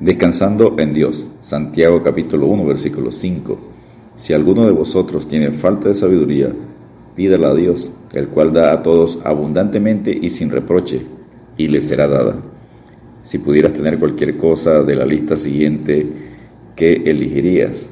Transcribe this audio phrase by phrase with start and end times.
[0.00, 1.24] Descansando en Dios.
[1.40, 3.58] Santiago capítulo 1 versículo 5.
[4.16, 6.52] Si alguno de vosotros tiene falta de sabiduría,
[7.14, 11.00] pídala a Dios, el cual da a todos abundantemente y sin reproche,
[11.56, 12.34] y le será dada.
[13.22, 16.04] Si pudieras tener cualquier cosa de la lista siguiente,
[16.74, 17.88] ¿qué elegirías?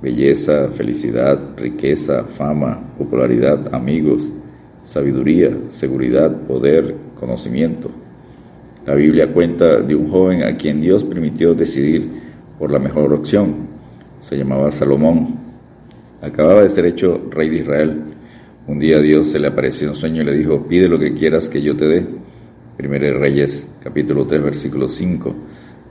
[0.00, 4.32] Belleza, felicidad, riqueza, fama, popularidad, amigos,
[4.82, 7.90] sabiduría, seguridad, poder, conocimiento.
[8.84, 12.08] La Biblia cuenta de un joven a quien Dios permitió decidir
[12.58, 13.68] por la mejor opción.
[14.18, 15.38] Se llamaba Salomón.
[16.20, 18.02] Acababa de ser hecho rey de Israel.
[18.66, 21.48] Un día Dios se le apareció en sueño y le dijo, pide lo que quieras
[21.48, 22.06] que yo te dé.
[22.76, 25.32] Primero Reyes, capítulo 3, versículo 5.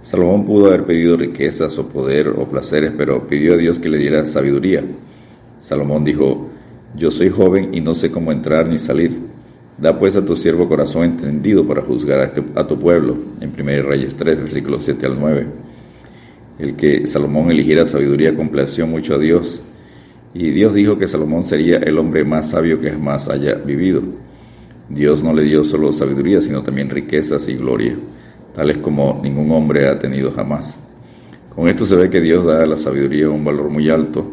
[0.01, 3.99] Salomón pudo haber pedido riquezas o poder o placeres, pero pidió a Dios que le
[3.99, 4.83] diera sabiduría.
[5.59, 6.49] Salomón dijo,
[6.97, 9.30] yo soy joven y no sé cómo entrar ni salir
[9.81, 13.17] Da pues a tu siervo corazón entendido para juzgar a, este, tu pueblo.
[13.41, 15.47] En 1 Reyes 3, versículos 7 al 9.
[16.59, 19.63] El que Salomón eligiera sabiduría complació mucho a Dios.
[20.35, 24.03] Y Dios dijo que Salomón sería el hombre más sabio que jamás haya vivido.
[24.87, 27.95] Dios no le dio solo sabiduría, sino también riquezas y gloria,
[28.53, 30.77] tales como ningún hombre ha tenido jamás.
[31.55, 34.25] Con esto se ve que Dios da a la sabiduría un valor muy alto.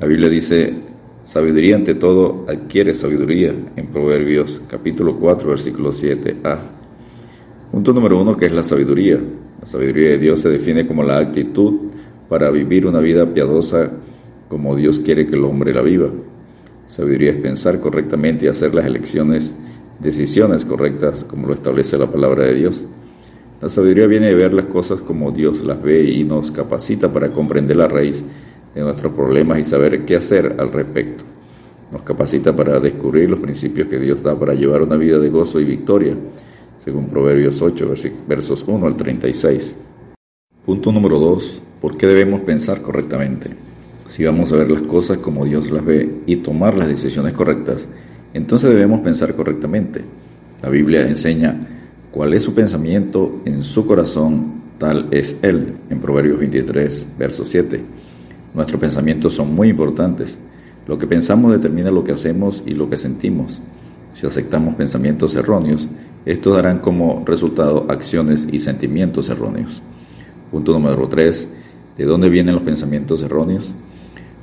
[0.00, 0.72] La Biblia dice,
[1.24, 6.58] Sabiduría ante todo adquiere sabiduría en Proverbios capítulo 4 versículo 7a.
[7.70, 9.20] Punto número uno que es la sabiduría.
[9.60, 11.74] La sabiduría de Dios se define como la actitud
[12.28, 13.92] para vivir una vida piadosa
[14.48, 16.08] como Dios quiere que el hombre la viva.
[16.88, 19.54] Sabiduría es pensar correctamente y hacer las elecciones,
[20.00, 22.82] decisiones correctas como lo establece la palabra de Dios.
[23.60, 27.32] La sabiduría viene de ver las cosas como Dios las ve y nos capacita para
[27.32, 28.24] comprender la raíz
[28.74, 31.24] de nuestros problemas y saber qué hacer al respecto.
[31.90, 35.60] Nos capacita para descubrir los principios que Dios da para llevar una vida de gozo
[35.60, 36.16] y victoria,
[36.78, 37.94] según Proverbios 8,
[38.26, 39.76] versos 1 al 36.
[40.64, 41.62] Punto número 2.
[41.80, 43.50] ¿Por qué debemos pensar correctamente?
[44.06, 47.88] Si vamos a ver las cosas como Dios las ve y tomar las decisiones correctas,
[48.32, 50.02] entonces debemos pensar correctamente.
[50.62, 51.66] La Biblia enseña
[52.10, 57.80] cuál es su pensamiento en su corazón, tal es Él, en Proverbios 23, verso 7.
[58.54, 60.38] Nuestros pensamientos son muy importantes.
[60.86, 63.60] Lo que pensamos determina lo que hacemos y lo que sentimos.
[64.12, 65.88] Si aceptamos pensamientos erróneos,
[66.26, 69.82] estos darán como resultado acciones y sentimientos erróneos.
[70.50, 71.48] Punto número 3.
[71.96, 73.72] ¿De dónde vienen los pensamientos erróneos?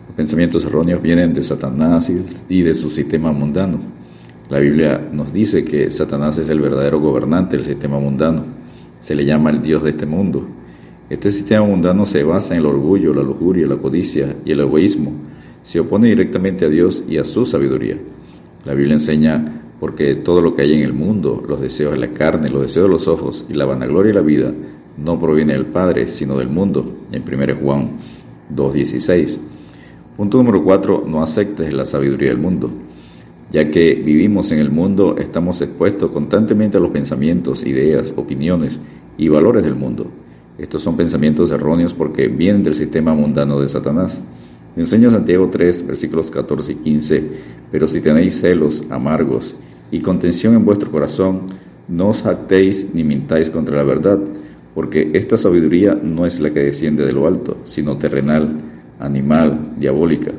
[0.08, 2.12] Los pensamientos erróneos vienen de Satanás
[2.50, 3.80] y de su sistema mundano.
[4.50, 8.44] La Biblia nos dice que Satanás es el verdadero gobernante del sistema mundano.
[9.00, 10.48] Se le llama el Dios de este mundo.
[11.10, 15.12] Este sistema mundano se basa en el orgullo, la lujuria, la codicia y el egoísmo.
[15.64, 17.98] Se opone directamente a Dios y a su sabiduría.
[18.64, 22.12] La Biblia enseña porque todo lo que hay en el mundo, los deseos de la
[22.12, 24.54] carne, los deseos de los ojos y la vanagloria de la vida,
[24.98, 26.86] no proviene del Padre, sino del mundo.
[27.12, 27.92] En 1 Juan
[28.56, 29.40] 2.16.
[30.16, 31.06] Punto número 4.
[31.08, 32.70] No aceptes la sabiduría del mundo.
[33.50, 38.80] Ya que vivimos en el mundo, estamos expuestos constantemente a los pensamientos, ideas, opiniones
[39.18, 40.06] y valores del mundo.
[40.60, 44.20] Estos son pensamientos erróneos porque vienen del sistema mundano de Satanás.
[44.76, 47.24] Enseña Santiago 3, versículos 14 y 15,
[47.72, 49.56] pero si tenéis celos amargos
[49.90, 51.44] y contención en vuestro corazón,
[51.88, 54.20] no os jactéis ni mintáis contra la verdad,
[54.76, 58.50] porque esta sabiduría no es la que desciende de lo alto, sino terrenal,
[59.00, 60.32] animal, diabólica.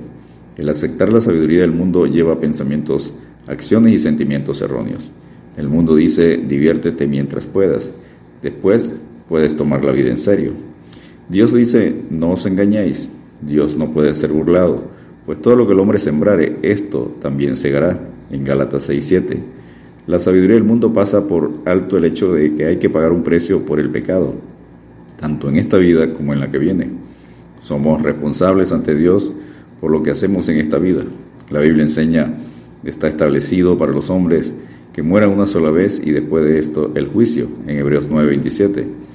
[0.56, 3.14] El aceptar la sabiduría del mundo lleva pensamientos,
[3.46, 5.10] acciones y sentimientos erróneos.
[5.56, 7.90] El mundo dice, diviértete mientras puedas.
[8.42, 8.94] Después
[9.30, 10.52] puedes tomar la vida en serio.
[11.28, 13.08] Dios dice, no os engañéis,
[13.40, 14.82] Dios no puede ser burlado,
[15.24, 17.96] pues todo lo que el hombre sembrare, esto también segará,
[18.32, 19.38] en Gálatas 6.7.
[20.08, 23.22] La sabiduría del mundo pasa por alto el hecho de que hay que pagar un
[23.22, 24.34] precio por el pecado,
[25.16, 26.88] tanto en esta vida como en la que viene.
[27.60, 29.30] Somos responsables ante Dios
[29.80, 31.02] por lo que hacemos en esta vida.
[31.50, 32.34] La Biblia enseña,
[32.82, 34.52] está establecido para los hombres
[34.92, 39.09] que mueran una sola vez y después de esto el juicio, en Hebreos 9:27.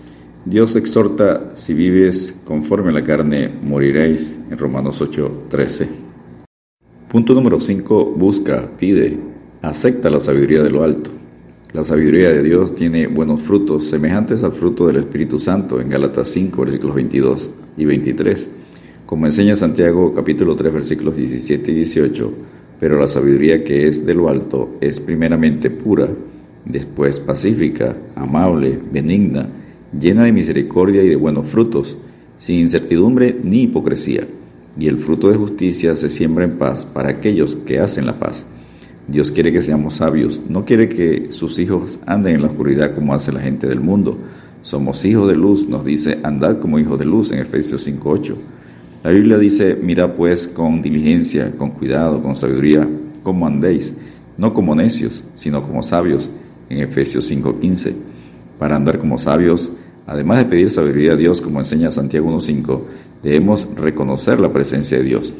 [0.45, 5.87] Dios exhorta, si vives conforme a la carne, moriréis, en Romanos 8:13.
[7.09, 8.13] Punto número 5.
[8.15, 9.17] Busca, pide,
[9.63, 11.09] acepta la sabiduría de lo alto.
[11.73, 16.29] La sabiduría de Dios tiene buenos frutos, semejantes al fruto del Espíritu Santo, en Gálatas
[16.29, 18.49] 5, versículos 22 y 23.
[19.07, 22.33] Como enseña Santiago capítulo 3, versículos 17 y 18,
[22.79, 26.07] pero la sabiduría que es de lo alto es primeramente pura,
[26.65, 29.49] después pacífica, amable, benigna,
[29.99, 31.97] llena de misericordia y de buenos frutos,
[32.37, 34.27] sin incertidumbre ni hipocresía.
[34.77, 38.45] Y el fruto de justicia se siembra en paz para aquellos que hacen la paz.
[39.07, 43.13] Dios quiere que seamos sabios, no quiere que sus hijos anden en la oscuridad como
[43.13, 44.17] hace la gente del mundo.
[44.63, 48.35] Somos hijos de luz, nos dice andad como hijos de luz en Efesios 5.8.
[49.03, 52.89] La Biblia dice, mira pues con diligencia, con cuidado, con sabiduría,
[53.21, 53.93] cómo andéis,
[54.37, 56.31] no como necios, sino como sabios,
[56.69, 57.93] en Efesios 5.15.
[58.57, 59.71] Para andar como sabios,
[60.07, 62.81] además de pedir sabiduría a Dios, como enseña Santiago 1.5,
[63.23, 65.33] debemos reconocer la presencia de Dios.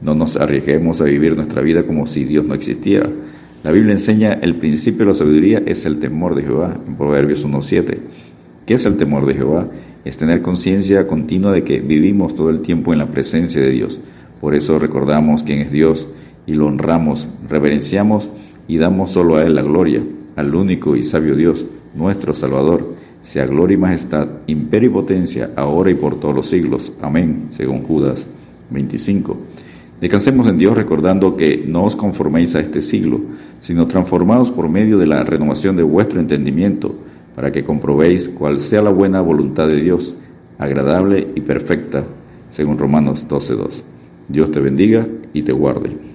[0.00, 3.10] No nos arriesguemos a vivir nuestra vida como si Dios no existiera.
[3.62, 7.46] La Biblia enseña el principio de la sabiduría es el temor de Jehová, en Proverbios
[7.46, 7.98] 1.7.
[8.64, 9.68] ¿Qué es el temor de Jehová?
[10.04, 14.00] Es tener conciencia continua de que vivimos todo el tiempo en la presencia de Dios.
[14.40, 16.08] Por eso recordamos quién es Dios
[16.46, 18.30] y lo honramos, reverenciamos
[18.66, 20.02] y damos solo a Él la gloria,
[20.36, 22.94] al único y sabio Dios, nuestro Salvador.
[23.22, 26.92] Sea gloria y majestad, imperio y potencia, ahora y por todos los siglos.
[27.00, 28.26] Amén, según Judas
[28.70, 29.36] 25.
[30.00, 33.20] Descansemos en Dios recordando que no os conforméis a este siglo,
[33.60, 36.94] sino transformados por medio de la renovación de vuestro entendimiento
[37.36, 40.14] para que comprobéis cuál sea la buena voluntad de Dios,
[40.58, 42.04] agradable y perfecta,
[42.48, 43.82] según Romanos 12.2.
[44.28, 46.09] Dios te bendiga y te guarde.